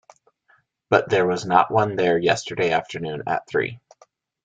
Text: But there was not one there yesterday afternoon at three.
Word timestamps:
But 0.89 1.09
there 1.11 1.27
was 1.27 1.45
not 1.45 1.69
one 1.69 1.95
there 1.95 2.17
yesterday 2.17 2.71
afternoon 2.71 3.21
at 3.27 3.45
three. 3.47 3.79